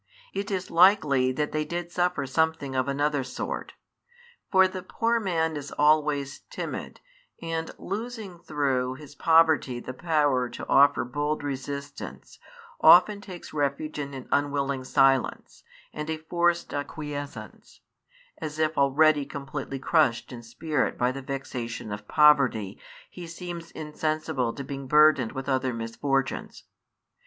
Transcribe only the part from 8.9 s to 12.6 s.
his poverty the power to offer bold resistance,